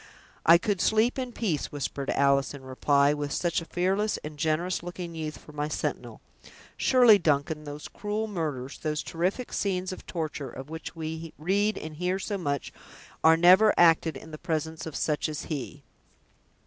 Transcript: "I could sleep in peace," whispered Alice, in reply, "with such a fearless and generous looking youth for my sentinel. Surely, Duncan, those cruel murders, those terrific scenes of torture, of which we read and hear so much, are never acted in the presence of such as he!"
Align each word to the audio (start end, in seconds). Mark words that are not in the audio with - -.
"I 0.47 0.57
could 0.57 0.81
sleep 0.81 1.19
in 1.19 1.31
peace," 1.31 1.71
whispered 1.71 2.09
Alice, 2.09 2.55
in 2.55 2.63
reply, 2.63 3.13
"with 3.13 3.31
such 3.31 3.61
a 3.61 3.65
fearless 3.65 4.17
and 4.23 4.35
generous 4.35 4.81
looking 4.81 5.13
youth 5.13 5.37
for 5.37 5.51
my 5.51 5.67
sentinel. 5.67 6.21
Surely, 6.75 7.19
Duncan, 7.19 7.65
those 7.65 7.87
cruel 7.87 8.25
murders, 8.25 8.79
those 8.79 9.03
terrific 9.03 9.53
scenes 9.53 9.91
of 9.91 10.07
torture, 10.07 10.49
of 10.49 10.71
which 10.71 10.95
we 10.95 11.33
read 11.37 11.77
and 11.77 11.97
hear 11.97 12.17
so 12.17 12.39
much, 12.39 12.73
are 13.23 13.37
never 13.37 13.75
acted 13.77 14.17
in 14.17 14.31
the 14.31 14.39
presence 14.39 14.87
of 14.87 14.95
such 14.95 15.29
as 15.29 15.43
he!" 15.43 15.83